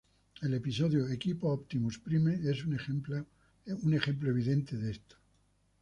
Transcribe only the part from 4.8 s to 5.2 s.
esto.